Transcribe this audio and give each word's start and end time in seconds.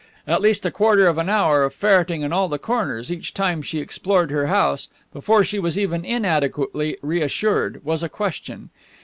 at 0.25 0.41
least 0.41 0.65
a 0.65 0.71
quarter 0.71 1.05
of 1.07 1.19
an 1.19 1.29
hour 1.29 1.63
of 1.63 1.75
ferreting 1.75 2.23
in 2.23 2.33
all 2.33 2.49
the 2.49 2.57
corners 2.57 3.11
each 3.11 3.35
time 3.35 3.61
she 3.61 3.77
explored 3.79 4.31
her 4.31 4.47
house 4.47 4.87
before 5.13 5.43
she 5.43 5.59
was 5.59 5.77
even 5.77 6.03
inadequately 6.03 6.97
reassured, 7.03 7.85
was 7.85 8.01
a 8.01 8.09
question. 8.09 8.71